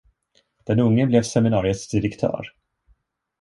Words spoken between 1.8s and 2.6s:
direktör.